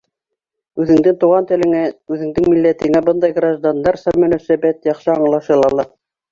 [0.85, 1.83] Үҙеңдең туған телеңә,
[2.15, 5.91] үҙеңдең милләтеңә бындай граждандарса мөнәсәбәт яҡшы аңлашыла ла.